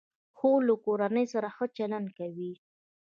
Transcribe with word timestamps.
خور 0.37 0.59
له 0.69 0.75
کورنۍ 0.85 1.25
سره 1.33 1.47
ښه 1.55 1.65
چلند 1.77 2.07
کوي. 2.17 2.53